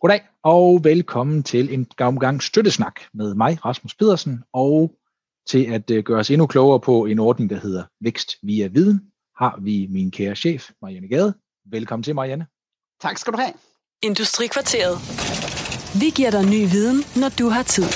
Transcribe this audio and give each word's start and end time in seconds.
Goddag 0.00 0.20
og 0.42 0.84
velkommen 0.84 1.42
til 1.42 1.74
en 1.74 1.86
gang 1.96 2.42
støttesnak 2.42 3.00
med 3.14 3.34
mig, 3.34 3.64
Rasmus 3.64 3.94
Pedersen, 3.94 4.42
og 4.52 4.94
til 5.46 5.64
at 5.64 5.90
øh, 5.90 6.04
gøre 6.04 6.18
os 6.20 6.30
endnu 6.30 6.46
klogere 6.46 6.80
på 6.80 7.04
en 7.04 7.18
ordning, 7.18 7.50
der 7.50 7.56
hedder 7.56 7.84
Vækst 8.00 8.36
via 8.42 8.66
Viden, 8.66 9.00
har 9.36 9.58
vi 9.62 9.86
min 9.90 10.10
kære 10.10 10.36
chef, 10.36 10.70
Marianne 10.82 11.08
Gade. 11.08 11.34
Velkommen 11.70 12.02
til, 12.02 12.14
Marianne. 12.14 12.46
Tak 13.00 13.18
skal 13.18 13.32
du 13.32 13.38
have. 13.38 13.52
Industrikvarteret. 14.02 14.96
Vi 16.00 16.10
giver 16.16 16.30
dig 16.30 16.44
ny 16.44 16.60
viden, 16.74 16.98
når 17.20 17.28
du 17.38 17.48
har 17.48 17.62
tid. 17.62 17.88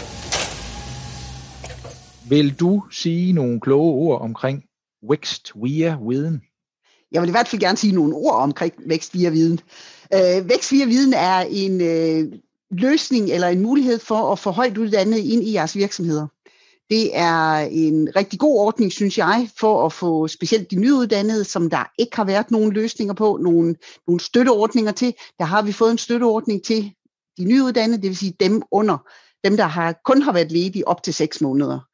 Vil 2.28 2.60
du 2.60 2.82
sige 2.90 3.32
nogle 3.32 3.60
kloge 3.60 3.92
ord 3.92 4.20
omkring 4.20 4.64
vækst 5.10 5.52
via 5.62 5.98
viden? 6.08 6.42
Jeg 7.12 7.22
vil 7.22 7.28
i 7.28 7.30
hvert 7.30 7.48
fald 7.48 7.60
gerne 7.60 7.78
sige 7.78 7.92
nogle 7.92 8.14
ord 8.14 8.34
omkring 8.34 8.74
vækst 8.86 9.14
via 9.14 9.30
viden. 9.30 9.60
Øh, 10.14 10.48
vækst 10.48 10.72
via 10.72 10.84
viden 10.84 11.12
er 11.14 11.38
en 11.50 11.80
øh, 11.80 12.32
løsning 12.70 13.30
eller 13.30 13.48
en 13.48 13.60
mulighed 13.60 13.98
for 13.98 14.32
at 14.32 14.38
få 14.38 14.50
højt 14.50 14.78
uddannet 14.78 15.18
ind 15.18 15.42
i 15.42 15.52
jeres 15.52 15.76
virksomheder. 15.76 16.26
Det 16.90 17.16
er 17.16 17.56
en 17.56 18.08
rigtig 18.16 18.38
god 18.38 18.58
ordning, 18.58 18.92
synes 18.92 19.18
jeg, 19.18 19.48
for 19.60 19.86
at 19.86 19.92
få 19.92 20.28
specielt 20.28 20.70
de 20.70 20.76
nyuddannede, 20.76 21.44
som 21.44 21.70
der 21.70 21.90
ikke 21.98 22.16
har 22.16 22.24
været 22.24 22.50
nogen 22.50 22.72
løsninger 22.72 23.14
på, 23.14 23.38
nogle, 23.42 23.74
nogle 24.06 24.20
støtteordninger 24.20 24.92
til. 24.92 25.14
Der 25.38 25.44
har 25.44 25.62
vi 25.62 25.72
fået 25.72 25.90
en 25.90 25.98
støtteordning 25.98 26.64
til 26.64 26.92
de 27.38 27.44
nyuddannede, 27.44 28.02
det 28.02 28.08
vil 28.08 28.16
sige 28.16 28.36
dem 28.40 28.62
under, 28.70 28.98
dem 29.44 29.56
der 29.56 29.64
har, 29.64 30.00
kun 30.04 30.22
har 30.22 30.32
været 30.32 30.52
ledige 30.52 30.88
op 30.88 31.02
til 31.02 31.14
seks 31.14 31.40
måneder. 31.40 31.89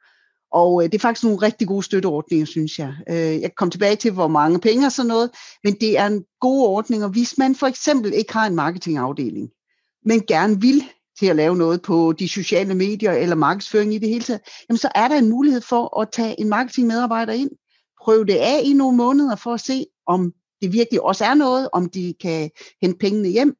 Og 0.56 0.82
øh, 0.82 0.86
det 0.86 0.94
er 0.94 0.98
faktisk 0.98 1.24
nogle 1.24 1.42
rigtig 1.42 1.68
gode 1.68 1.82
støtteordninger, 1.82 2.46
synes 2.46 2.78
jeg. 2.78 2.94
Øh, 3.10 3.40
jeg 3.40 3.50
kommer 3.56 3.70
tilbage 3.70 3.96
til, 3.96 4.12
hvor 4.12 4.28
mange 4.28 4.58
penge 4.60 4.86
og 4.86 4.92
sådan 4.92 5.08
noget, 5.08 5.30
men 5.64 5.74
det 5.74 5.98
er 5.98 6.06
en 6.06 6.24
god 6.40 6.66
ordning, 6.66 7.04
og 7.04 7.10
hvis 7.10 7.38
man 7.38 7.54
for 7.54 7.66
eksempel 7.66 8.12
ikke 8.14 8.32
har 8.32 8.46
en 8.46 8.54
marketingafdeling, 8.54 9.48
men 10.04 10.20
gerne 10.26 10.60
vil 10.60 10.82
til 11.18 11.26
at 11.26 11.36
lave 11.36 11.56
noget 11.56 11.82
på 11.82 12.12
de 12.18 12.28
sociale 12.28 12.74
medier 12.74 13.12
eller 13.12 13.36
markedsføring 13.36 13.94
i 13.94 13.98
det 13.98 14.08
hele 14.08 14.24
taget, 14.24 14.40
jamen 14.68 14.78
så 14.78 14.88
er 14.94 15.08
der 15.08 15.16
en 15.16 15.30
mulighed 15.30 15.60
for 15.60 16.00
at 16.00 16.08
tage 16.12 16.40
en 16.40 16.48
marketingmedarbejder 16.48 17.32
ind, 17.32 17.50
prøve 18.04 18.24
det 18.24 18.36
af 18.36 18.60
i 18.64 18.72
nogle 18.72 18.96
måneder 18.96 19.36
for 19.36 19.54
at 19.54 19.60
se, 19.60 19.86
om 20.06 20.32
det 20.62 20.72
virkelig 20.72 21.02
også 21.02 21.24
er 21.24 21.34
noget, 21.34 21.68
om 21.72 21.88
de 21.88 22.14
kan 22.20 22.50
hente 22.82 22.98
pengene 22.98 23.28
hjem, 23.28 23.54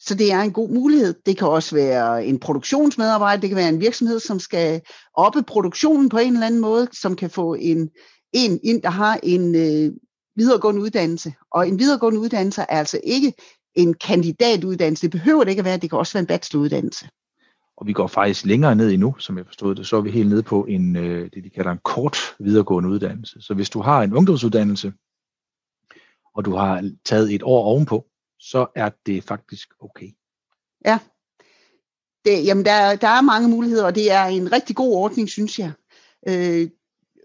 så 0.00 0.14
det 0.14 0.32
er 0.32 0.40
en 0.40 0.52
god 0.52 0.70
mulighed. 0.70 1.14
Det 1.26 1.38
kan 1.38 1.48
også 1.48 1.74
være 1.74 2.26
en 2.26 2.40
produktionsmedarbejder, 2.40 3.40
det 3.40 3.50
kan 3.50 3.56
være 3.56 3.68
en 3.68 3.80
virksomhed, 3.80 4.20
som 4.20 4.38
skal 4.38 4.80
oppe 5.14 5.42
produktionen 5.42 6.08
på 6.08 6.18
en 6.18 6.32
eller 6.32 6.46
anden 6.46 6.60
måde, 6.60 6.88
som 6.92 7.16
kan 7.16 7.30
få 7.30 7.54
en, 7.54 7.90
en 8.32 8.60
ind, 8.62 8.82
der 8.82 8.90
har 8.90 9.20
en 9.22 9.54
øh, 9.54 9.92
videregående 10.36 10.80
uddannelse. 10.80 11.34
Og 11.50 11.68
en 11.68 11.78
videregående 11.78 12.20
uddannelse 12.20 12.60
er 12.60 12.78
altså 12.78 13.00
ikke 13.04 13.32
en 13.74 13.94
kandidatuddannelse. 13.94 15.02
Det 15.02 15.10
behøver 15.10 15.44
det 15.44 15.50
ikke 15.50 15.60
at 15.60 15.64
være, 15.64 15.76
det 15.76 15.90
kan 15.90 15.98
også 15.98 16.12
være 16.12 16.20
en 16.20 16.26
bacheloruddannelse. 16.26 17.08
Og 17.76 17.86
vi 17.86 17.92
går 17.92 18.06
faktisk 18.06 18.44
længere 18.44 18.76
ned 18.76 18.92
endnu, 18.92 19.14
som 19.18 19.38
jeg 19.38 19.46
forstod 19.46 19.74
det, 19.74 19.86
så 19.86 19.96
er 19.96 20.00
vi 20.00 20.10
helt 20.10 20.28
nede 20.28 20.42
på 20.42 20.64
en, 20.64 20.96
øh, 20.96 21.30
det, 21.34 21.44
de 21.44 21.50
kalder 21.50 21.70
en 21.70 21.80
kort 21.84 22.16
videregående 22.38 22.90
uddannelse. 22.90 23.40
Så 23.40 23.54
hvis 23.54 23.70
du 23.70 23.80
har 23.80 24.02
en 24.02 24.14
ungdomsuddannelse, 24.14 24.92
og 26.34 26.44
du 26.44 26.54
har 26.56 26.90
taget 27.04 27.34
et 27.34 27.42
år 27.42 27.64
ovenpå, 27.64 28.06
så 28.40 28.66
er 28.74 28.90
det 29.06 29.24
faktisk 29.24 29.68
okay. 29.80 30.08
Ja, 30.84 30.98
det, 32.24 32.46
jamen 32.46 32.64
der, 32.64 32.96
der 32.96 33.08
er 33.08 33.20
mange 33.20 33.48
muligheder, 33.48 33.84
og 33.84 33.94
det 33.94 34.12
er 34.12 34.24
en 34.24 34.52
rigtig 34.52 34.76
god 34.76 34.94
ordning, 34.94 35.28
synes 35.28 35.58
jeg. 35.58 35.72
Øh, 36.28 36.68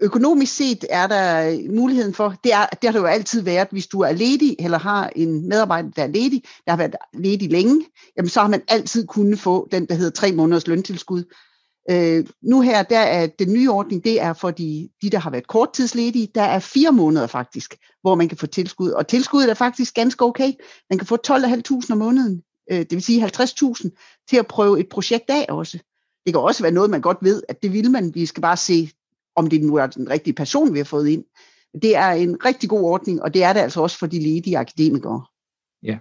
økonomisk 0.01 0.55
set 0.55 0.85
er 0.89 1.07
der 1.07 1.57
muligheden 1.71 2.13
for, 2.13 2.35
det, 2.43 2.53
er, 2.53 2.65
det 2.65 2.83
har 2.83 2.91
det 2.91 2.99
jo 2.99 3.05
altid 3.05 3.41
været, 3.41 3.67
hvis 3.71 3.87
du 3.87 3.99
er 3.99 4.11
ledig, 4.11 4.55
eller 4.59 4.77
har 4.77 5.11
en 5.15 5.49
medarbejder, 5.49 5.89
der 5.89 6.03
er 6.03 6.07
ledig, 6.07 6.43
der 6.65 6.71
har 6.71 6.77
været 6.77 6.95
ledig 7.13 7.51
længe, 7.51 7.85
jamen 8.17 8.29
så 8.29 8.41
har 8.41 8.47
man 8.47 8.61
altid 8.67 9.07
kunnet 9.07 9.39
få 9.39 9.67
den, 9.71 9.85
der 9.85 9.95
hedder 9.95 10.11
tre 10.11 10.31
måneders 10.31 10.67
løntilskud. 10.67 11.23
Øh, 11.91 12.25
nu 12.41 12.61
her, 12.61 12.83
der 12.83 12.99
er 12.99 13.27
den 13.27 13.53
nye 13.53 13.71
ordning, 13.71 14.03
det 14.03 14.21
er 14.21 14.33
for 14.33 14.51
de, 14.51 14.89
de, 15.01 15.09
der 15.09 15.19
har 15.19 15.29
været 15.29 15.47
korttidsledige, 15.47 16.27
der 16.35 16.41
er 16.41 16.59
fire 16.59 16.91
måneder 16.91 17.27
faktisk, 17.27 17.75
hvor 18.01 18.15
man 18.15 18.27
kan 18.27 18.37
få 18.37 18.47
tilskud. 18.47 18.89
Og 18.89 19.07
tilskuddet 19.07 19.49
er 19.49 19.53
faktisk 19.53 19.93
ganske 19.93 20.25
okay. 20.25 20.53
Man 20.89 20.99
kan 20.99 21.07
få 21.07 21.17
12.500 21.27 21.91
om 21.91 21.97
måneden, 21.97 22.43
øh, 22.71 22.79
det 22.79 22.91
vil 22.91 23.01
sige 23.01 23.25
50.000, 23.25 24.25
til 24.29 24.37
at 24.37 24.47
prøve 24.47 24.79
et 24.79 24.89
projekt 24.89 25.29
af 25.29 25.45
også. 25.49 25.77
Det 26.25 26.33
kan 26.33 26.41
også 26.41 26.63
være 26.63 26.71
noget, 26.71 26.89
man 26.89 27.01
godt 27.01 27.17
ved, 27.21 27.43
at 27.49 27.63
det 27.63 27.73
vil 27.73 27.91
man. 27.91 28.15
Vi 28.15 28.25
skal 28.25 28.41
bare 28.41 28.57
se, 28.57 28.89
om 29.35 29.47
det 29.47 29.61
nu 29.61 29.75
er 29.75 29.87
den 29.87 30.09
rigtige 30.09 30.33
person, 30.33 30.73
vi 30.73 30.79
har 30.79 30.85
fået 30.85 31.09
ind. 31.09 31.23
Det 31.81 31.95
er 31.95 32.09
en 32.09 32.45
rigtig 32.45 32.69
god 32.69 32.81
ordning, 32.83 33.21
og 33.21 33.33
det 33.33 33.43
er 33.43 33.53
det 33.53 33.59
altså 33.59 33.81
også 33.81 33.97
for 33.97 34.07
de 34.07 34.19
ledige 34.19 34.57
akademikere. 34.57 35.25
Ja. 35.83 35.97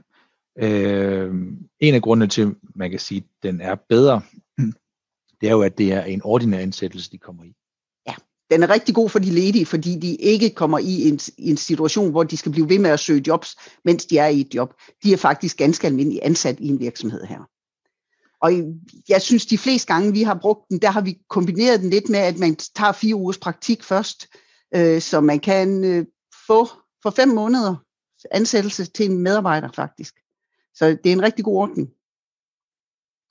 Øh, 0.58 1.34
en 1.80 1.94
af 1.94 2.02
grundene 2.02 2.26
til, 2.26 2.54
man 2.74 2.90
kan 2.90 2.98
sige, 2.98 3.18
at 3.18 3.42
den 3.42 3.60
er 3.60 3.74
bedre, 3.88 4.22
det 5.40 5.48
er 5.48 5.52
jo, 5.52 5.62
at 5.62 5.78
det 5.78 5.92
er 5.92 6.04
en 6.04 6.20
ordinær 6.24 6.58
ansættelse, 6.58 7.10
de 7.10 7.18
kommer 7.18 7.44
i. 7.44 7.54
Ja, 8.06 8.14
den 8.50 8.62
er 8.62 8.70
rigtig 8.70 8.94
god 8.94 9.08
for 9.08 9.18
de 9.18 9.30
ledige, 9.30 9.66
fordi 9.66 9.98
de 9.98 10.14
ikke 10.16 10.50
kommer 10.50 10.78
i 10.78 11.08
en, 11.08 11.20
en 11.38 11.56
situation, 11.56 12.10
hvor 12.10 12.24
de 12.24 12.36
skal 12.36 12.52
blive 12.52 12.68
ved 12.68 12.78
med 12.78 12.90
at 12.90 13.00
søge 13.00 13.24
jobs, 13.26 13.56
mens 13.84 14.06
de 14.06 14.18
er 14.18 14.26
i 14.26 14.40
et 14.40 14.54
job. 14.54 14.74
De 15.04 15.12
er 15.12 15.16
faktisk 15.16 15.56
ganske 15.56 15.86
almindeligt 15.86 16.24
ansat 16.24 16.60
i 16.60 16.68
en 16.68 16.80
virksomhed 16.80 17.24
her. 17.24 17.40
Og 18.42 18.52
jeg 19.08 19.22
synes, 19.22 19.46
de 19.46 19.58
fleste 19.58 19.92
gange, 19.92 20.12
vi 20.12 20.22
har 20.22 20.38
brugt 20.42 20.68
den, 20.68 20.78
der 20.78 20.90
har 20.90 21.00
vi 21.00 21.18
kombineret 21.28 21.80
den 21.80 21.90
lidt 21.90 22.08
med, 22.08 22.18
at 22.18 22.38
man 22.38 22.56
tager 22.56 22.92
fire 22.92 23.14
ugers 23.14 23.38
praktik 23.38 23.84
først, 23.84 24.26
øh, 24.74 25.00
så 25.00 25.20
man 25.20 25.40
kan 25.40 25.84
øh, 25.84 26.06
få 26.46 26.68
for 27.02 27.10
fem 27.10 27.28
måneder 27.28 27.76
ansættelse 28.30 28.84
til 28.84 29.10
en 29.10 29.18
medarbejder 29.18 29.68
faktisk. 29.72 30.14
Så 30.74 30.86
det 30.86 31.06
er 31.06 31.12
en 31.12 31.22
rigtig 31.22 31.44
god 31.44 31.56
ordning. 31.56 31.88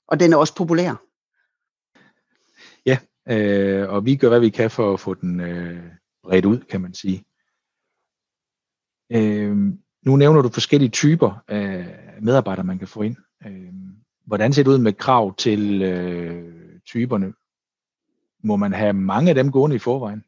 Og 0.08 0.20
den 0.20 0.32
er 0.32 0.36
også 0.36 0.54
populær. 0.54 1.09
Øh, 3.30 3.88
og 3.88 4.04
vi 4.04 4.16
gør, 4.16 4.28
hvad 4.28 4.40
vi 4.40 4.48
kan 4.48 4.70
for 4.70 4.92
at 4.92 5.00
få 5.00 5.14
den 5.14 5.40
øh, 5.40 5.82
bredt 6.22 6.44
ud, 6.44 6.58
kan 6.58 6.80
man 6.80 6.94
sige. 6.94 7.24
Øh, 9.12 9.56
nu 10.06 10.16
nævner 10.16 10.42
du 10.42 10.48
forskellige 10.48 10.90
typer 10.90 11.44
af 11.48 11.98
medarbejdere, 12.22 12.66
man 12.66 12.78
kan 12.78 12.88
få 12.88 13.02
ind. 13.02 13.16
Øh, 13.46 13.72
hvordan 14.26 14.52
ser 14.52 14.62
det 14.62 14.70
ud 14.70 14.78
med 14.78 14.92
krav 14.92 15.36
til 15.36 15.82
øh, 15.82 16.80
typerne? 16.86 17.32
Må 18.44 18.56
man 18.56 18.72
have 18.72 18.92
mange 18.92 19.28
af 19.28 19.34
dem 19.34 19.52
gående 19.52 19.76
i 19.76 19.78
forvejen? 19.78 20.24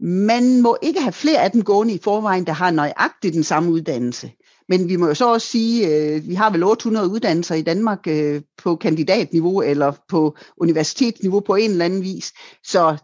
Man 0.00 0.62
må 0.62 0.76
ikke 0.82 1.00
have 1.00 1.12
flere 1.12 1.42
af 1.44 1.50
dem 1.50 1.64
gående 1.64 1.94
i 1.94 1.98
forvejen, 2.02 2.46
der 2.46 2.52
har 2.52 2.70
nøjagtigt 2.70 3.34
den 3.34 3.44
samme 3.44 3.70
uddannelse. 3.70 4.32
Men 4.72 4.88
vi 4.88 4.96
må 4.96 5.06
jo 5.06 5.14
så 5.14 5.32
også 5.32 5.46
sige, 5.46 5.88
øh, 5.88 6.28
vi 6.28 6.34
har 6.34 6.50
vel 6.50 6.62
800 6.62 7.08
uddannelser 7.08 7.54
i 7.54 7.62
Danmark 7.62 8.06
øh, 8.06 8.42
på 8.62 8.76
kandidatniveau 8.76 9.62
eller 9.62 9.92
på 10.08 10.36
universitetsniveau 10.56 11.40
på 11.40 11.54
en 11.54 11.70
eller 11.70 11.84
anden 11.84 12.02
vis. 12.02 12.32
Så 12.64 12.96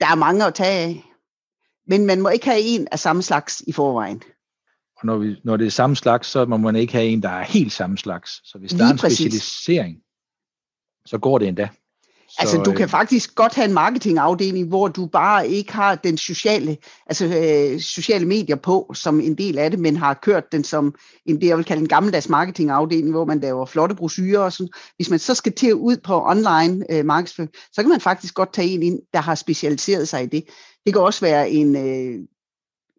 der 0.00 0.06
er 0.06 0.14
mange 0.14 0.44
at 0.44 0.54
tage 0.54 0.78
af. 0.78 1.04
Men 1.86 2.06
man 2.06 2.20
må 2.20 2.28
ikke 2.28 2.46
have 2.46 2.60
en 2.60 2.88
af 2.92 2.98
samme 2.98 3.22
slags 3.22 3.62
i 3.66 3.72
forvejen. 3.72 4.22
Og 4.96 5.06
når, 5.06 5.16
vi, 5.18 5.36
når 5.44 5.56
det 5.56 5.66
er 5.66 5.70
samme 5.70 5.96
slags, 5.96 6.28
så 6.28 6.44
må 6.44 6.56
man 6.56 6.76
ikke 6.76 6.92
have 6.92 7.06
en, 7.06 7.22
der 7.22 7.28
er 7.28 7.44
helt 7.44 7.72
samme 7.72 7.98
slags. 7.98 8.30
Så 8.44 8.58
hvis 8.58 8.72
Lige 8.72 8.82
der 8.82 8.86
er 8.88 8.92
en 8.92 8.98
præcis. 8.98 9.18
specialisering, 9.18 9.96
så 11.06 11.18
går 11.18 11.38
det 11.38 11.48
endda. 11.48 11.68
Altså, 12.38 12.56
så, 12.56 12.62
du 12.62 12.72
kan 12.72 12.82
øh, 12.82 12.88
faktisk 12.88 13.34
godt 13.34 13.54
have 13.54 13.64
en 13.64 13.74
marketingafdeling, 13.74 14.68
hvor 14.68 14.88
du 14.88 15.06
bare 15.06 15.48
ikke 15.48 15.72
har 15.72 15.94
den 15.94 16.18
sociale, 16.18 16.76
altså 17.06 17.26
øh, 17.26 17.80
sociale 17.80 18.26
medier 18.26 18.56
på 18.56 18.90
som 18.94 19.20
en 19.20 19.34
del 19.34 19.58
af 19.58 19.70
det, 19.70 19.80
men 19.80 19.96
har 19.96 20.14
kørt 20.14 20.52
den 20.52 20.64
som 20.64 20.94
en, 21.26 21.40
det 21.40 21.46
jeg 21.46 21.56
vil 21.56 21.64
kalde 21.64 21.82
en 21.82 21.88
gammeldags 21.88 22.28
marketingafdeling, 22.28 23.10
hvor 23.10 23.24
man 23.24 23.40
laver 23.40 23.66
flotte 23.66 23.94
brochurer 23.94 24.38
og 24.40 24.52
sådan. 24.52 24.70
Hvis 24.96 25.10
man 25.10 25.18
så 25.18 25.34
skal 25.34 25.52
til 25.52 25.74
ud 25.74 25.96
på 25.96 26.22
online 26.26 26.84
øh, 26.90 27.04
markedsføring, 27.04 27.50
så 27.72 27.82
kan 27.82 27.88
man 27.88 28.00
faktisk 28.00 28.34
godt 28.34 28.52
tage 28.52 28.68
en 28.68 28.82
ind, 28.82 28.98
der 29.12 29.20
har 29.20 29.34
specialiseret 29.34 30.08
sig 30.08 30.22
i 30.22 30.26
det. 30.26 30.44
Det 30.86 30.94
kan 30.94 31.02
også 31.02 31.20
være 31.20 31.50
en, 31.50 31.76
øh, 31.76 32.20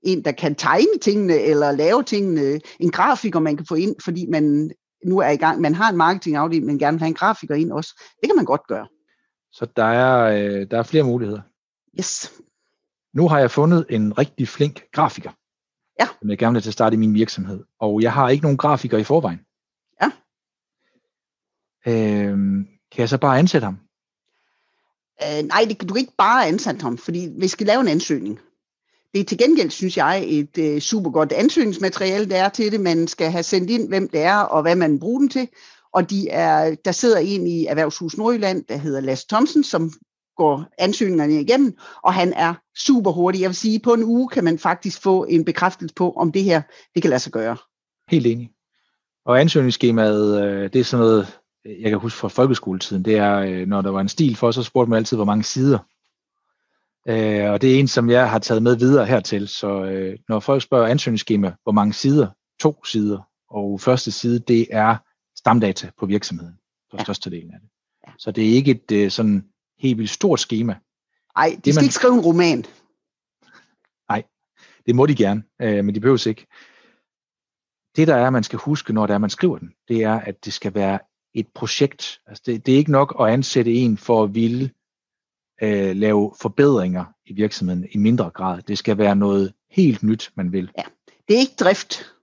en, 0.03 0.25
der 0.25 0.31
kan 0.31 0.55
tegne 0.55 0.97
tingene, 1.01 1.39
eller 1.39 1.71
lave 1.71 2.03
tingene, 2.03 2.59
en 2.79 2.91
grafiker, 2.91 3.39
man 3.39 3.57
kan 3.57 3.65
få 3.65 3.75
ind, 3.75 3.95
fordi 4.03 4.25
man 4.29 4.71
nu 5.05 5.19
er 5.19 5.29
i 5.29 5.37
gang, 5.37 5.61
man 5.61 5.75
har 5.75 5.89
en 5.89 5.97
marketingafdeling, 5.97 6.65
men 6.65 6.79
gerne 6.79 6.95
vil 6.95 7.01
have 7.01 7.07
en 7.07 7.13
grafiker 7.13 7.55
ind 7.55 7.71
også. 7.71 8.03
Det 8.21 8.29
kan 8.29 8.35
man 8.35 8.45
godt 8.45 8.67
gøre. 8.67 8.87
Så 9.51 9.67
der 9.75 9.83
er, 9.83 10.19
øh, 10.19 10.71
der 10.71 10.77
er 10.77 10.83
flere 10.83 11.03
muligheder. 11.03 11.41
Yes. 11.99 12.31
Nu 13.13 13.27
har 13.27 13.39
jeg 13.39 13.51
fundet 13.51 13.85
en 13.89 14.17
rigtig 14.17 14.47
flink 14.47 14.91
grafiker, 14.91 15.31
ja. 15.99 16.07
som 16.19 16.29
jeg 16.29 16.37
gerne 16.37 16.53
vil 16.53 16.61
til 16.61 16.69
at 16.69 16.73
starte 16.73 16.93
i 16.93 16.97
min 16.97 17.13
virksomhed. 17.13 17.63
Og 17.79 18.01
jeg 18.01 18.13
har 18.13 18.29
ikke 18.29 18.43
nogen 18.43 18.57
grafiker 18.57 18.97
i 18.97 19.03
forvejen. 19.03 19.39
Ja. 20.01 20.11
Øhm, 21.87 22.67
kan 22.91 23.01
jeg 23.01 23.09
så 23.09 23.17
bare 23.17 23.39
ansætte 23.39 23.65
ham? 23.65 23.79
Øh, 25.23 25.43
nej, 25.47 25.65
det, 25.69 25.81
du 25.81 25.93
kan 25.93 25.97
ikke 25.97 26.17
bare 26.17 26.47
ansætte 26.47 26.81
ham, 26.81 26.97
fordi 26.97 27.29
vi 27.37 27.47
skal 27.47 27.67
lave 27.67 27.81
en 27.81 27.87
ansøgning. 27.87 28.39
Det 29.13 29.21
er 29.21 29.25
til 29.25 29.37
gengæld, 29.37 29.69
synes 29.69 29.97
jeg, 29.97 30.23
et 30.27 30.57
øh, 30.57 30.79
super 30.81 31.11
godt 31.11 31.31
ansøgningsmateriale, 31.31 32.29
der 32.29 32.43
er 32.43 32.49
til 32.49 32.71
det. 32.71 32.81
Man 32.81 33.07
skal 33.07 33.31
have 33.31 33.43
sendt 33.43 33.69
ind, 33.69 33.87
hvem 33.87 34.09
det 34.09 34.21
er, 34.21 34.37
og 34.37 34.61
hvad 34.61 34.75
man 34.75 34.99
bruger 34.99 35.19
den 35.19 35.29
til. 35.29 35.49
Og 35.93 36.09
de 36.09 36.29
er, 36.29 36.75
der 36.85 36.91
sidder 36.91 37.17
en 37.17 37.47
i 37.47 37.65
Erhvervshus 37.65 38.17
Nordjylland, 38.17 38.63
der 38.69 38.77
hedder 38.77 38.99
Lars 38.99 39.25
Thomsen, 39.25 39.63
som 39.63 39.91
går 40.37 40.65
ansøgningerne 40.77 41.41
igennem, 41.41 41.77
og 42.03 42.13
han 42.13 42.33
er 42.33 42.53
super 42.77 43.11
hurtig. 43.11 43.41
Jeg 43.41 43.49
vil 43.49 43.55
sige, 43.55 43.75
at 43.75 43.81
på 43.81 43.93
en 43.93 44.03
uge 44.03 44.29
kan 44.29 44.43
man 44.43 44.59
faktisk 44.59 45.01
få 45.01 45.23
en 45.23 45.45
bekræftelse 45.45 45.95
på, 45.95 46.11
om 46.11 46.31
det 46.31 46.43
her 46.43 46.61
det 46.93 47.01
kan 47.01 47.09
lade 47.09 47.19
sig 47.19 47.31
gøre. 47.31 47.57
Helt 48.09 48.27
enig. 48.27 48.51
Og 49.25 49.41
ansøgningsskemaet, 49.41 50.43
øh, 50.43 50.73
det 50.73 50.79
er 50.79 50.83
sådan 50.83 51.05
noget, 51.05 51.39
jeg 51.65 51.89
kan 51.89 51.99
huske 51.99 52.19
fra 52.19 52.27
folkeskoletiden, 52.27 53.05
det 53.05 53.17
er, 53.17 53.39
øh, 53.39 53.67
når 53.67 53.81
der 53.81 53.89
var 53.89 54.01
en 54.01 54.09
stil 54.09 54.35
for, 54.35 54.51
så 54.51 54.63
spurgte 54.63 54.89
man 54.89 54.97
altid, 54.97 55.17
hvor 55.17 55.25
mange 55.25 55.43
sider. 55.43 55.79
Øh, 57.07 57.51
og 57.51 57.61
det 57.61 57.75
er 57.75 57.79
en, 57.79 57.87
som 57.87 58.09
jeg 58.09 58.29
har 58.29 58.39
taget 58.39 58.63
med 58.63 58.75
videre 58.75 59.05
hertil. 59.05 59.47
Så 59.47 59.83
øh, 59.83 60.17
når 60.29 60.39
folk 60.39 60.63
spørger 60.63 60.87
ansøgningsskema, 60.87 61.53
hvor 61.63 61.71
mange 61.71 61.93
sider? 61.93 62.27
To 62.59 62.85
sider. 62.85 63.19
Og 63.49 63.81
første 63.81 64.11
side, 64.11 64.39
det 64.39 64.67
er 64.71 64.95
stamdata 65.39 65.91
på 65.97 66.05
virksomheden, 66.05 66.53
for 66.89 66.97
ja. 66.97 67.03
størstedelen 67.03 67.53
af 67.53 67.59
det. 67.59 67.69
Ja. 68.07 68.11
Så 68.17 68.31
det 68.31 68.49
er 68.49 68.53
ikke 68.53 68.71
et 68.71 68.91
øh, 68.91 69.11
sådan 69.11 69.45
helt 69.79 69.97
vildt 69.97 70.11
stort 70.11 70.39
schema. 70.39 70.75
Nej, 71.35 71.59
de 71.65 71.71
skal 71.71 71.79
man... 71.79 71.83
ikke 71.83 71.95
skrive 71.95 72.13
en 72.13 72.19
roman. 72.19 72.65
Nej, 74.09 74.23
det 74.85 74.95
må 74.95 75.05
de 75.05 75.15
gerne, 75.15 75.43
øh, 75.61 75.85
men 75.85 75.95
de 75.95 75.99
behøver 75.99 76.27
ikke. 76.27 76.47
Det 77.95 78.07
der 78.07 78.15
er, 78.15 78.29
man 78.29 78.43
skal 78.43 78.59
huske, 78.59 78.93
når 78.93 79.07
det 79.07 79.13
er, 79.13 79.17
man 79.17 79.29
skriver 79.29 79.57
den, 79.57 79.73
det 79.87 80.03
er, 80.03 80.19
at 80.19 80.45
det 80.45 80.53
skal 80.53 80.73
være 80.73 80.99
et 81.33 81.47
projekt. 81.55 82.21
Altså 82.27 82.43
det, 82.45 82.65
det 82.65 82.73
er 82.73 82.77
ikke 82.77 82.91
nok 82.91 83.15
at 83.19 83.27
ansætte 83.27 83.73
en 83.73 83.97
for 83.97 84.23
at 84.23 84.35
ville 84.35 84.71
øh, 85.61 85.95
lave 85.95 86.33
forbedringer 86.41 87.05
i 87.25 87.33
virksomheden 87.33 87.87
i 87.91 87.97
mindre 87.97 88.29
grad. 88.29 88.61
Det 88.61 88.77
skal 88.77 88.97
være 88.97 89.15
noget 89.15 89.53
helt 89.69 90.03
nyt, 90.03 90.31
man 90.35 90.51
vil. 90.51 90.71
Ja, 90.77 90.83
det 91.27 91.35
er 91.35 91.39
ikke 91.39 91.55
drift. 91.59 92.13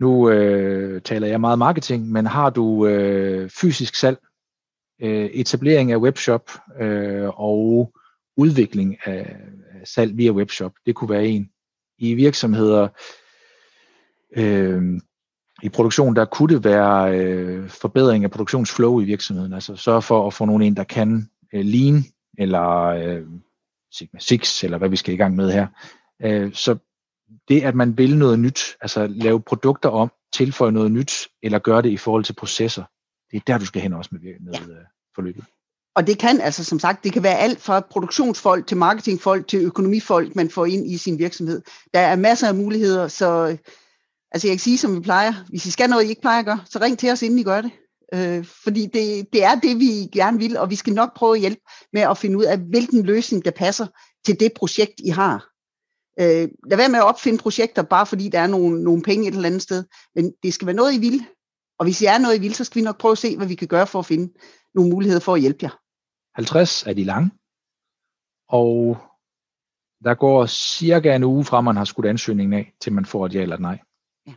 Nu 0.00 0.30
øh, 0.30 1.02
taler 1.02 1.26
jeg 1.26 1.40
meget 1.40 1.58
marketing, 1.58 2.10
men 2.10 2.26
har 2.26 2.50
du 2.50 2.86
øh, 2.86 3.50
fysisk 3.50 3.94
salg, 3.94 4.18
øh, 5.02 5.24
etablering 5.24 5.92
af 5.92 5.96
webshop 5.96 6.50
øh, 6.80 7.28
og 7.28 7.92
udvikling 8.36 8.96
af, 9.04 9.36
salg 9.84 10.16
via 10.16 10.30
webshop, 10.30 10.72
det 10.86 10.94
kunne 10.94 11.10
være 11.10 11.26
en. 11.26 11.50
I 11.98 12.14
virksomheder, 12.14 12.88
øh, 14.36 14.82
i 15.62 15.68
produktion, 15.68 16.16
der 16.16 16.24
kunne 16.24 16.54
det 16.54 16.64
være 16.64 17.18
øh, 17.18 17.68
forbedring 17.68 18.24
af 18.24 18.30
produktionsflow 18.30 19.00
i 19.00 19.04
virksomheden. 19.04 19.52
Altså 19.52 19.76
sørge 19.76 20.02
for 20.02 20.26
at 20.26 20.34
få 20.34 20.44
nogen 20.44 20.62
ind, 20.62 20.76
der 20.76 20.84
kan 20.84 21.30
øh, 21.54 21.64
lean, 21.64 22.04
eller 22.38 22.84
øh, 22.84 23.26
Sigma 23.92 24.18
6, 24.18 24.64
eller 24.64 24.78
hvad 24.78 24.88
vi 24.88 24.96
skal 24.96 25.14
i 25.14 25.16
gang 25.16 25.36
med 25.36 25.52
her. 25.52 25.66
Øh, 26.22 26.52
så 26.52 26.76
det, 27.48 27.62
at 27.62 27.74
man 27.74 27.98
vil 27.98 28.18
noget 28.18 28.38
nyt, 28.38 28.76
altså 28.80 29.06
lave 29.06 29.40
produkter 29.40 29.88
om, 29.88 30.10
tilføje 30.32 30.72
noget 30.72 30.92
nyt, 30.92 31.28
eller 31.42 31.58
gøre 31.58 31.82
det 31.82 31.90
i 31.90 31.96
forhold 31.96 32.24
til 32.24 32.32
processer, 32.32 32.84
det 33.30 33.36
er 33.36 33.40
der, 33.46 33.58
du 33.58 33.66
skal 33.66 33.82
hen 33.82 33.92
også 33.92 34.10
med, 34.12 34.20
med 34.40 34.54
øh, 34.54 34.84
forløbet. 35.14 35.44
Og 35.96 36.06
det 36.06 36.18
kan 36.18 36.40
altså, 36.40 36.64
som 36.64 36.78
sagt, 36.78 37.04
det 37.04 37.12
kan 37.12 37.22
være 37.22 37.38
alt 37.38 37.60
fra 37.60 37.80
produktionsfolk 37.80 38.66
til 38.66 38.76
marketingfolk 38.76 39.48
til 39.48 39.60
økonomifolk, 39.60 40.36
man 40.36 40.50
får 40.50 40.66
ind 40.66 40.86
i 40.86 40.96
sin 40.96 41.18
virksomhed. 41.18 41.62
Der 41.94 42.00
er 42.00 42.16
masser 42.16 42.48
af 42.48 42.54
muligheder, 42.54 43.08
så 43.08 43.56
altså 44.32 44.48
jeg 44.48 44.52
kan 44.52 44.58
sige, 44.58 44.78
som 44.78 44.96
vi 44.96 45.00
plejer, 45.00 45.32
hvis 45.48 45.66
I 45.66 45.70
skal 45.70 45.90
noget, 45.90 46.04
I 46.04 46.08
ikke 46.08 46.20
plejer 46.20 46.38
at 46.38 46.44
gøre, 46.44 46.60
så 46.70 46.78
ring 46.78 46.98
til 46.98 47.10
os, 47.10 47.22
inden 47.22 47.38
I 47.38 47.42
gør 47.42 47.60
det. 47.60 47.70
Øh, 48.14 48.44
fordi 48.64 48.86
det, 48.86 49.32
det 49.32 49.44
er 49.44 49.54
det, 49.54 49.78
vi 49.78 50.08
gerne 50.12 50.38
vil, 50.38 50.56
og 50.56 50.70
vi 50.70 50.76
skal 50.76 50.92
nok 50.92 51.16
prøve 51.16 51.34
at 51.34 51.40
hjælpe 51.40 51.60
med 51.92 52.02
at 52.02 52.18
finde 52.18 52.38
ud 52.38 52.44
af, 52.44 52.58
hvilken 52.58 53.02
løsning, 53.02 53.44
der 53.44 53.50
passer 53.50 53.86
til 54.26 54.40
det 54.40 54.52
projekt, 54.56 54.94
I 54.98 55.08
har. 55.08 55.55
Øh, 56.20 56.48
lad 56.70 56.76
være 56.76 56.88
med 56.88 56.98
at 56.98 57.04
opfinde 57.04 57.38
projekter, 57.38 57.82
bare 57.82 58.06
fordi 58.06 58.28
der 58.28 58.40
er 58.40 58.46
nogle, 58.46 58.84
nogle 58.84 59.02
penge 59.02 59.28
et 59.28 59.34
eller 59.34 59.48
andet 59.48 59.62
sted. 59.62 59.84
Men 60.14 60.32
det 60.42 60.54
skal 60.54 60.66
være 60.66 60.76
noget, 60.76 60.94
I 60.94 60.98
vil. 60.98 61.26
Og 61.78 61.86
hvis 61.86 62.02
I 62.02 62.04
er 62.04 62.18
noget, 62.18 62.36
I 62.36 62.40
vil, 62.40 62.54
så 62.54 62.64
skal 62.64 62.80
vi 62.80 62.84
nok 62.84 62.98
prøve 62.98 63.12
at 63.12 63.18
se, 63.18 63.36
hvad 63.36 63.46
vi 63.46 63.54
kan 63.54 63.68
gøre 63.68 63.86
for 63.86 63.98
at 63.98 64.06
finde 64.06 64.32
nogle 64.74 64.90
muligheder 64.90 65.20
for 65.20 65.34
at 65.34 65.40
hjælpe 65.40 65.58
jer. 65.62 65.80
50 66.34 66.82
er 66.86 66.92
de 66.92 67.04
lange, 67.04 67.30
og 68.48 68.96
der 70.04 70.14
går 70.14 70.46
cirka 70.46 71.16
en 71.16 71.24
uge 71.24 71.44
fra, 71.44 71.60
man 71.60 71.76
har 71.76 71.84
skudt 71.84 72.06
ansøgningen 72.06 72.52
af, 72.52 72.72
til 72.80 72.92
man 72.92 73.04
får 73.04 73.26
et 73.26 73.34
ja 73.34 73.42
eller 73.42 73.56
et 73.56 73.62
nej. 73.62 73.78
Ja. 74.26 74.32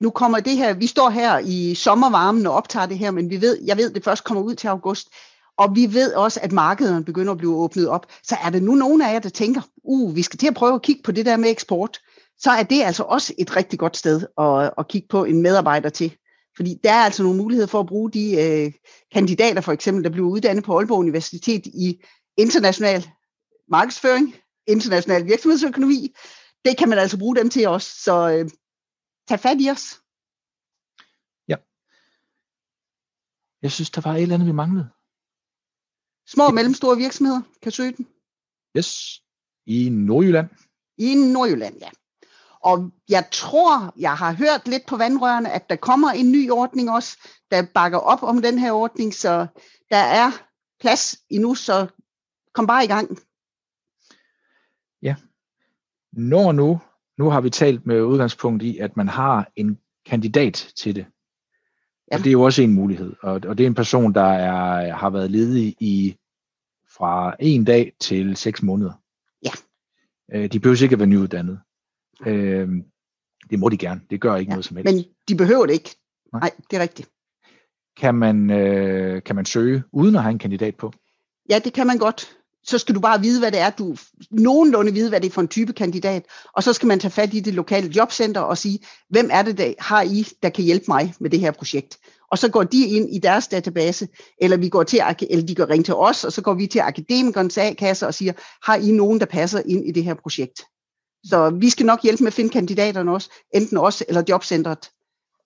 Nu 0.00 0.10
kommer 0.10 0.40
det 0.40 0.56
her, 0.56 0.74
vi 0.74 0.86
står 0.86 1.10
her 1.10 1.38
i 1.38 1.74
sommervarmen 1.74 2.46
og 2.46 2.52
optager 2.52 2.86
det 2.86 2.98
her, 2.98 3.10
men 3.10 3.30
vi 3.30 3.40
ved, 3.40 3.62
jeg 3.64 3.76
ved, 3.76 3.90
det 3.94 4.04
først 4.04 4.24
kommer 4.24 4.42
ud 4.42 4.54
til 4.54 4.68
august, 4.68 5.08
og 5.56 5.76
vi 5.76 5.94
ved 5.94 6.14
også, 6.14 6.40
at 6.42 6.52
markederne 6.52 7.04
begynder 7.04 7.32
at 7.32 7.38
blive 7.38 7.56
åbnet 7.56 7.88
op. 7.88 8.06
Så 8.22 8.36
er 8.44 8.50
der 8.50 8.60
nu 8.60 8.74
nogen 8.74 9.02
af 9.02 9.12
jer, 9.12 9.18
der 9.18 9.28
tænker, 9.28 9.60
uh, 9.84 10.16
vi 10.16 10.22
skal 10.22 10.38
til 10.38 10.46
at 10.46 10.54
prøve 10.54 10.74
at 10.74 10.82
kigge 10.82 11.02
på 11.02 11.12
det 11.12 11.26
der 11.26 11.36
med 11.36 11.50
eksport, 11.50 12.00
så 12.38 12.50
er 12.50 12.62
det 12.62 12.82
altså 12.82 13.02
også 13.02 13.34
et 13.38 13.56
rigtig 13.56 13.78
godt 13.78 13.96
sted 13.96 14.26
at, 14.38 14.74
at 14.78 14.88
kigge 14.88 15.08
på 15.08 15.24
en 15.24 15.42
medarbejder 15.42 15.88
til. 15.88 16.16
Fordi 16.56 16.80
der 16.84 16.92
er 16.92 17.04
altså 17.04 17.22
nogle 17.22 17.38
muligheder 17.38 17.66
for 17.66 17.80
at 17.80 17.86
bruge 17.86 18.10
de 18.10 18.42
øh, 18.42 18.72
kandidater, 19.12 19.60
for 19.60 19.72
eksempel, 19.72 20.04
der 20.04 20.10
bliver 20.10 20.28
uddannet 20.28 20.64
på 20.64 20.78
Aalborg 20.78 20.98
Universitet 20.98 21.66
i 21.66 22.02
international 22.36 23.10
markedsføring, 23.68 24.34
international 24.66 25.26
virksomhedsøkonomi. 25.26 26.14
Det 26.64 26.78
kan 26.78 26.88
man 26.88 26.98
altså 26.98 27.18
bruge 27.18 27.36
dem 27.36 27.50
til 27.50 27.68
også, 27.68 28.02
så 28.02 28.30
øh, 28.30 28.50
tag 29.28 29.40
fat 29.40 29.56
i 29.60 29.70
os. 29.70 30.00
Ja. 31.48 31.56
Jeg 33.62 33.72
synes, 33.72 33.90
der 33.90 34.00
var 34.00 34.14
et 34.14 34.22
eller 34.22 34.34
andet, 34.34 34.48
vi 34.48 34.52
manglede. 34.52 34.88
Små 36.26 36.46
og 36.46 36.54
mellemstore 36.54 36.96
virksomheder 36.96 37.42
kan 37.62 37.72
søge 37.72 37.92
den. 37.92 38.08
Yes, 38.76 39.23
i 39.66 39.88
Nordjylland. 39.88 40.48
I 40.98 41.14
Nordjylland, 41.14 41.76
ja. 41.80 41.88
Og 42.60 42.90
jeg 43.08 43.28
tror, 43.32 43.94
jeg 43.98 44.16
har 44.16 44.32
hørt 44.32 44.68
lidt 44.68 44.86
på 44.86 44.96
vandrørene, 44.96 45.50
at 45.50 45.70
der 45.70 45.76
kommer 45.76 46.10
en 46.10 46.32
ny 46.32 46.50
ordning 46.50 46.90
også, 46.90 47.18
der 47.50 47.66
bakker 47.74 47.98
op 47.98 48.22
om 48.22 48.42
den 48.42 48.58
her 48.58 48.72
ordning, 48.72 49.14
så 49.14 49.46
der 49.90 49.96
er 49.96 50.30
plads 50.80 51.16
endnu, 51.30 51.54
så 51.54 51.86
kom 52.54 52.66
bare 52.66 52.84
i 52.84 52.86
gang. 52.86 53.18
Ja. 55.02 55.16
Når 56.12 56.52
nu, 56.52 56.80
nu 57.18 57.30
har 57.30 57.40
vi 57.40 57.50
talt 57.50 57.86
med 57.86 58.02
udgangspunkt 58.02 58.62
i, 58.62 58.78
at 58.78 58.96
man 58.96 59.08
har 59.08 59.50
en 59.56 59.78
kandidat 60.06 60.72
til 60.76 60.94
det. 60.94 61.06
Ja. 62.10 62.16
Og 62.16 62.18
det 62.18 62.26
er 62.26 62.32
jo 62.32 62.42
også 62.42 62.62
en 62.62 62.74
mulighed. 62.74 63.14
Og, 63.22 63.32
og 63.32 63.58
det 63.58 63.64
er 63.64 63.66
en 63.66 63.74
person, 63.74 64.14
der 64.14 64.24
er, 64.24 64.94
har 64.94 65.10
været 65.10 65.30
ledig 65.30 65.76
i 65.80 66.16
fra 66.96 67.36
en 67.40 67.64
dag 67.64 67.92
til 68.00 68.36
seks 68.36 68.62
måneder. 68.62 68.92
Øh, 70.32 70.52
de 70.52 70.60
behøver 70.60 70.82
ikke 70.82 70.92
at 70.92 70.98
være 70.98 71.08
nyuddannet. 71.08 71.60
Øh, 72.26 72.68
det 73.50 73.58
må 73.58 73.68
de 73.68 73.76
gerne. 73.76 74.00
Det 74.10 74.20
gør 74.20 74.36
ikke 74.36 74.50
ja, 74.50 74.54
noget 74.54 74.64
som 74.64 74.76
helst. 74.76 74.94
Men 74.94 75.04
de 75.28 75.36
behøver 75.36 75.66
det 75.66 75.72
ikke. 75.72 75.96
Nej, 76.32 76.40
Nej 76.40 76.50
det 76.70 76.76
er 76.76 76.82
rigtigt. 76.82 77.10
Kan 77.96 78.14
man, 78.14 78.50
øh, 78.50 79.22
kan 79.22 79.36
man 79.36 79.44
søge 79.44 79.82
uden 79.92 80.14
at 80.16 80.22
have 80.22 80.32
en 80.32 80.38
kandidat 80.38 80.76
på? 80.76 80.92
Ja, 81.50 81.58
det 81.58 81.72
kan 81.72 81.86
man 81.86 81.98
godt. 81.98 82.38
Så 82.66 82.78
skal 82.78 82.94
du 82.94 83.00
bare 83.00 83.20
vide, 83.20 83.40
hvad 83.40 83.52
det 83.52 83.60
er. 83.60 83.70
Du 83.70 83.96
nogenlunde 84.30 84.92
vide, 84.92 85.08
hvad 85.08 85.20
det 85.20 85.26
er 85.26 85.32
for 85.32 85.40
en 85.40 85.48
type 85.48 85.72
kandidat. 85.72 86.24
Og 86.52 86.62
så 86.62 86.72
skal 86.72 86.86
man 86.86 86.98
tage 86.98 87.10
fat 87.10 87.34
i 87.34 87.40
det 87.40 87.54
lokale 87.54 87.92
jobcenter 87.96 88.40
og 88.40 88.58
sige, 88.58 88.78
hvem 89.10 89.28
er 89.32 89.42
det, 89.42 89.58
der 89.58 89.72
har 89.78 90.02
I, 90.02 90.26
der 90.42 90.48
kan 90.48 90.64
hjælpe 90.64 90.84
mig 90.88 91.14
med 91.20 91.30
det 91.30 91.40
her 91.40 91.50
projekt? 91.50 91.98
Og 92.30 92.38
så 92.38 92.48
går 92.48 92.62
de 92.62 92.86
ind 92.86 93.14
i 93.14 93.18
deres 93.18 93.48
database, 93.48 94.08
eller 94.40 94.56
vi 94.56 94.68
går 94.68 94.82
til, 94.82 95.00
eller 95.30 95.46
de 95.46 95.54
går 95.54 95.70
ringe 95.70 95.84
til 95.84 95.94
os, 95.94 96.24
og 96.24 96.32
så 96.32 96.42
går 96.42 96.54
vi 96.54 96.66
til 96.66 96.78
akademikernes 96.78 97.58
A-kasse 97.58 98.06
og 98.06 98.14
siger, 98.14 98.32
har 98.62 98.76
I 98.76 98.90
nogen, 98.90 99.20
der 99.20 99.26
passer 99.26 99.62
ind 99.66 99.86
i 99.86 99.92
det 99.92 100.04
her 100.04 100.14
projekt? 100.14 100.64
Så 101.24 101.50
vi 101.50 101.70
skal 101.70 101.86
nok 101.86 102.02
hjælpe 102.02 102.22
med 102.22 102.26
at 102.26 102.34
finde 102.34 102.50
kandidaterne 102.50 103.12
også, 103.12 103.30
enten 103.54 103.78
os 103.78 104.02
eller 104.08 104.22
jobcentret. 104.28 104.90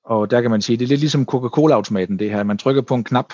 Og 0.05 0.31
der 0.31 0.41
kan 0.41 0.51
man 0.51 0.63
sige, 0.63 0.77
det 0.77 0.85
er 0.85 0.89
lidt 0.89 1.01
ligesom 1.01 1.27
Coca-Cola-automaten 1.27 2.19
det 2.19 2.31
her. 2.31 2.43
Man 2.43 2.59
trykker 2.59 2.83
på 2.83 2.95
en 2.95 3.05
knap, 3.05 3.33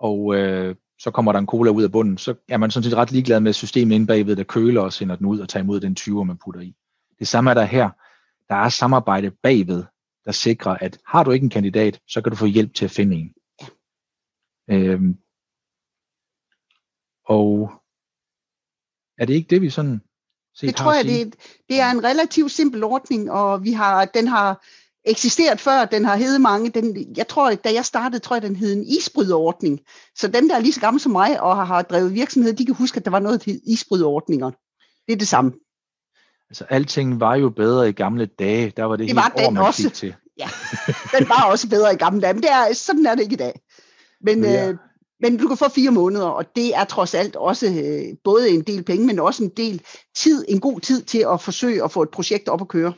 og 0.00 0.34
øh, 0.34 0.74
så 0.98 1.10
kommer 1.10 1.32
der 1.32 1.38
en 1.38 1.46
cola 1.46 1.70
ud 1.70 1.82
af 1.82 1.92
bunden. 1.92 2.18
Så 2.18 2.34
er 2.48 2.56
man 2.56 2.70
sådan 2.70 2.84
set 2.84 2.96
ret 2.96 3.12
ligeglad 3.12 3.40
med 3.40 3.52
systemet 3.52 3.94
inde 3.94 4.06
bagved, 4.06 4.36
der 4.36 4.44
køler 4.44 4.80
og 4.80 4.92
sender 4.92 5.16
den 5.16 5.26
ud 5.26 5.38
og 5.38 5.48
tager 5.48 5.64
imod 5.64 5.80
den 5.80 5.94
20, 5.94 6.24
man 6.24 6.38
putter 6.44 6.60
i. 6.60 6.74
Det 7.18 7.28
samme 7.28 7.50
er 7.50 7.54
der 7.54 7.64
her. 7.64 7.90
Der 8.48 8.54
er 8.54 8.68
samarbejde 8.68 9.30
bagved, 9.30 9.84
der 10.24 10.32
sikrer, 10.32 10.72
at 10.80 10.98
har 11.06 11.24
du 11.24 11.30
ikke 11.30 11.44
en 11.44 11.50
kandidat, 11.50 12.00
så 12.08 12.22
kan 12.22 12.30
du 12.30 12.36
få 12.36 12.46
hjælp 12.46 12.74
til 12.74 12.84
at 12.84 12.90
finde 12.90 13.16
en. 13.16 13.34
Øhm, 14.70 15.18
og 17.24 17.72
er 19.18 19.24
det 19.26 19.34
ikke 19.34 19.50
det, 19.50 19.62
vi 19.62 19.70
sådan 19.70 20.00
det 20.60 20.76
tror 20.76 20.92
jeg, 20.92 21.04
det, 21.04 21.36
det 21.68 21.80
er 21.80 21.90
en 21.90 22.04
relativt 22.04 22.52
simpel 22.52 22.84
ordning, 22.84 23.30
og 23.30 23.64
vi 23.64 23.72
har, 23.72 24.04
den 24.04 24.28
har 24.28 24.66
eksisteret 25.06 25.60
før, 25.60 25.84
den 25.84 26.04
har 26.04 26.16
heddet 26.16 26.40
mange. 26.40 26.70
Den, 26.70 27.16
jeg 27.16 27.28
tror, 27.28 27.54
da 27.54 27.72
jeg 27.72 27.84
startede, 27.84 28.18
tror 28.18 28.36
jeg, 28.36 28.42
den 28.42 28.56
hed 28.56 28.72
en 28.72 28.84
isbryderordning. 28.84 29.80
Så 30.16 30.28
dem, 30.28 30.48
der 30.48 30.56
er 30.56 30.60
lige 30.60 30.72
så 30.72 30.80
gamle 30.80 31.00
som 31.00 31.12
mig 31.12 31.40
og 31.40 31.66
har 31.66 31.82
drevet 31.82 32.14
virksomhed, 32.14 32.52
de 32.52 32.66
kan 32.66 32.74
huske, 32.74 32.96
at 32.96 33.04
der 33.04 33.10
var 33.10 33.18
noget, 33.18 33.40
til 33.40 33.60
isbryderordninger. 33.66 34.50
Det 35.06 35.12
er 35.12 35.16
det 35.16 35.28
samme. 35.28 35.52
Altså, 36.50 36.64
alting 36.68 37.20
var 37.20 37.36
jo 37.36 37.50
bedre 37.50 37.88
i 37.88 37.92
gamle 37.92 38.26
dage. 38.26 38.72
Der 38.76 38.84
var 38.84 38.96
det, 38.96 39.08
det 39.08 39.16
var 39.16 39.32
helt 39.36 39.46
år, 39.46 39.50
man 39.50 39.62
også. 39.62 39.90
til. 39.90 40.14
Ja, 40.38 40.48
den 41.18 41.28
var 41.28 41.50
også 41.50 41.68
bedre 41.68 41.94
i 41.94 41.96
gamle 41.96 42.20
dage, 42.20 42.34
men 42.34 42.42
det 42.42 42.50
er, 42.50 42.72
sådan 42.72 43.06
er 43.06 43.14
det 43.14 43.22
ikke 43.22 43.34
i 43.34 43.36
dag. 43.36 43.60
Men, 44.20 44.44
ja. 44.44 44.68
øh, 44.68 44.76
men 45.20 45.36
du 45.36 45.48
kan 45.48 45.56
få 45.56 45.68
fire 45.68 45.90
måneder, 45.90 46.26
og 46.26 46.44
det 46.56 46.76
er 46.76 46.84
trods 46.84 47.14
alt 47.14 47.36
også 47.36 47.66
øh, 47.66 48.16
både 48.24 48.50
en 48.50 48.62
del 48.62 48.82
penge, 48.82 49.06
men 49.06 49.18
også 49.18 49.44
en 49.44 49.50
del 49.56 49.82
tid, 50.16 50.44
en 50.48 50.60
god 50.60 50.80
tid 50.80 51.02
til 51.02 51.26
at 51.32 51.40
forsøge 51.40 51.84
at 51.84 51.92
få 51.92 52.02
et 52.02 52.10
projekt 52.10 52.48
op 52.48 52.60
at 52.60 52.68
køre. 52.68 52.92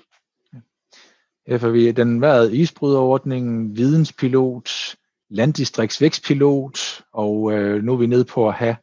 Vi 1.49 1.93
den 1.93 2.21
været 2.21 2.55
isbryderordningen, 2.55 3.77
videnspilot, 3.77 4.97
landdistriktsvækstpilot, 5.31 7.05
og 7.13 7.53
øh, 7.53 7.83
nu 7.83 7.93
er 7.93 7.97
vi 7.97 8.07
nede 8.07 8.25
på 8.25 8.49
at 8.49 8.55
have 8.55 8.77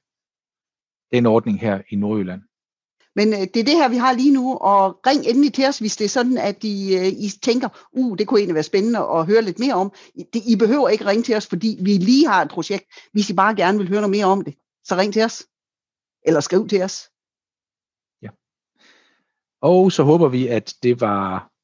den 1.11 1.25
ordning 1.25 1.59
her 1.59 1.81
i 1.89 1.95
Nordjylland. 1.95 2.41
Men 3.15 3.27
øh, 3.33 3.39
det 3.39 3.57
er 3.57 3.63
det 3.63 3.73
her, 3.73 3.89
vi 3.89 3.97
har 3.97 4.13
lige 4.13 4.33
nu, 4.33 4.57
og 4.57 4.99
ring 5.07 5.25
endelig 5.25 5.53
til 5.53 5.65
os, 5.65 5.79
hvis 5.79 5.95
det 5.95 6.05
er 6.05 6.09
sådan, 6.09 6.37
at 6.37 6.63
I, 6.63 6.95
øh, 6.97 7.07
I 7.07 7.29
tænker, 7.41 7.87
uh, 7.91 8.17
det 8.17 8.27
kunne 8.27 8.39
egentlig 8.39 8.55
være 8.55 8.63
spændende 8.63 8.99
at 8.99 9.25
høre 9.25 9.41
lidt 9.41 9.59
mere 9.59 9.73
om. 9.73 9.91
I, 10.15 10.25
I 10.47 10.55
behøver 10.55 10.89
ikke 10.89 11.05
ringe 11.05 11.23
til 11.23 11.35
os, 11.35 11.47
fordi 11.47 11.77
vi 11.81 11.97
lige 11.97 12.27
har 12.27 12.41
et 12.41 12.51
projekt, 12.51 12.85
hvis 13.11 13.29
I 13.29 13.33
bare 13.33 13.55
gerne 13.55 13.77
vil 13.77 13.89
høre 13.89 14.01
noget 14.01 14.17
mere 14.17 14.25
om 14.25 14.43
det. 14.43 14.55
Så 14.83 14.95
ring 14.95 15.13
til 15.13 15.23
os, 15.23 15.43
eller 16.25 16.39
skriv 16.39 16.67
til 16.67 16.81
os. 16.81 17.09
Ja. 18.21 18.29
Og 19.61 19.91
så 19.91 20.03
håber 20.03 20.27
vi, 20.27 20.47
at 20.47 20.73
det 20.83 21.01
var 21.01 21.54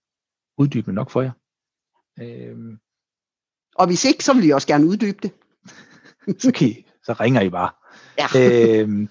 uddybende 0.61 0.95
nok 0.95 1.09
for 1.09 1.21
jer. 1.21 1.31
Øhm, 2.21 2.79
Og 3.75 3.87
hvis 3.87 4.05
ikke, 4.05 4.23
så 4.23 4.33
vil 4.33 4.43
vi 4.43 4.49
også 4.49 4.67
gerne 4.67 4.85
uddybe 4.87 5.17
det. 5.23 5.31
I, 6.61 6.85
så 7.03 7.13
ringer 7.13 7.41
I 7.41 7.49
bare. 7.49 7.71
Ja. 8.17 8.27
øhm, 8.81 9.09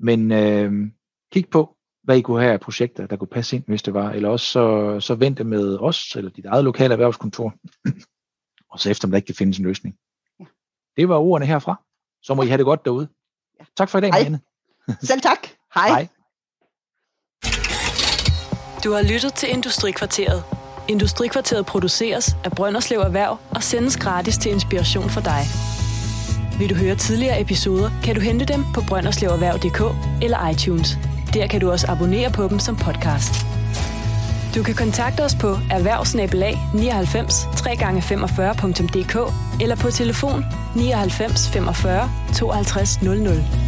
men 0.00 0.32
øhm, 0.32 0.92
kig 1.32 1.48
på, 1.50 1.76
hvad 2.02 2.18
I 2.18 2.20
kunne 2.22 2.40
have 2.40 2.52
af 2.52 2.60
projekter, 2.60 3.06
der 3.06 3.16
kunne 3.16 3.28
passe 3.28 3.56
ind, 3.56 3.64
hvis 3.66 3.82
det 3.82 3.94
var. 3.94 4.10
Eller 4.10 4.28
også 4.28 4.46
så, 4.46 5.00
så 5.00 5.14
vente 5.14 5.44
med 5.44 5.78
os, 5.80 6.16
eller 6.16 6.30
dit 6.30 6.46
eget 6.46 6.64
lokale 6.64 6.92
erhvervskontor. 6.92 7.54
og 8.72 8.80
så 8.80 8.90
efter, 8.90 9.08
om 9.08 9.10
der 9.10 9.16
ikke 9.16 9.26
kan 9.26 9.34
findes 9.34 9.58
en 9.58 9.64
løsning. 9.64 9.96
Ja. 10.40 10.44
Det 10.96 11.08
var 11.08 11.16
ordene 11.16 11.46
herfra. 11.46 11.82
Så 12.22 12.34
må 12.34 12.42
I 12.42 12.46
have 12.46 12.58
det 12.58 12.64
godt 12.64 12.84
derude. 12.84 13.08
Ja. 13.60 13.64
Tak 13.76 13.88
for 13.88 13.98
i 13.98 14.00
dag, 14.00 14.10
Hej. 14.10 14.18
Marianne. 14.20 14.40
Selv 15.02 15.20
tak. 15.20 15.48
Hej. 15.74 15.88
Hej. 15.88 16.08
Du 18.84 18.92
har 18.92 19.02
lyttet 19.02 19.34
til 19.34 19.48
Industrikvarteret. 19.50 20.44
Industrikvarteret 20.88 21.66
produceres 21.66 22.36
af 22.44 22.52
Brønderslev 22.52 22.98
Erhverv 22.98 23.38
og 23.50 23.62
sendes 23.62 23.96
gratis 23.96 24.38
til 24.38 24.52
inspiration 24.52 25.10
for 25.10 25.20
dig. 25.20 25.42
Vil 26.58 26.70
du 26.70 26.74
høre 26.74 26.94
tidligere 26.94 27.40
episoder, 27.40 27.90
kan 28.04 28.14
du 28.14 28.20
hente 28.20 28.44
dem 28.44 28.64
på 28.74 28.80
brønderslevererhverv.dk 28.88 29.82
eller 30.22 30.48
iTunes. 30.48 30.98
Der 31.34 31.46
kan 31.46 31.60
du 31.60 31.70
også 31.70 31.86
abonnere 31.90 32.30
på 32.30 32.48
dem 32.48 32.58
som 32.58 32.76
podcast. 32.76 33.32
Du 34.54 34.62
kan 34.62 34.74
kontakte 34.74 35.24
os 35.24 35.34
på 35.34 35.48
erhvervsnabelag 35.70 36.58
99 36.74 37.44
3x45.dk 37.44 39.32
eller 39.62 39.76
på 39.76 39.90
telefon 39.90 40.44
99 40.76 41.48
45 41.48 42.10
52 42.34 43.02
00. 43.02 43.67